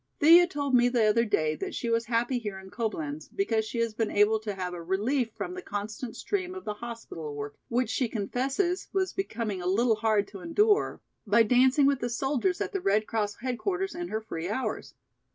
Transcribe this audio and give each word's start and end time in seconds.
Thea 0.19 0.47
told 0.47 0.73
me 0.73 0.89
the 0.89 1.05
other 1.05 1.25
day 1.25 1.55
that 1.57 1.75
she 1.75 1.87
was 1.87 2.05
happy 2.05 2.39
here 2.39 2.57
in 2.57 2.71
Coblenz 2.71 3.27
because 3.35 3.65
she 3.65 3.77
has 3.77 3.93
been 3.93 4.09
able 4.09 4.39
to 4.39 4.55
have 4.55 4.73
a 4.73 4.81
relief 4.81 5.29
from 5.35 5.53
the 5.53 5.61
constant 5.61 6.15
strain 6.15 6.55
of 6.55 6.65
the 6.65 6.73
hospital 6.73 7.35
work, 7.35 7.53
which 7.67 7.91
she 7.91 8.07
confesses 8.09 8.87
was 8.93 9.13
becoming 9.13 9.61
a 9.61 9.67
little 9.67 9.97
hard 9.97 10.27
to 10.29 10.39
endure, 10.39 11.01
by 11.27 11.43
dancing 11.43 11.85
with 11.85 11.99
the 11.99 12.09
soldiers 12.09 12.61
at 12.61 12.71
the 12.73 12.81
Red 12.81 13.05
Cross 13.05 13.35
headquarters 13.41 13.93
in 13.93 14.07
her 14.07 14.21
free 14.21 14.49
hours. 14.49 14.95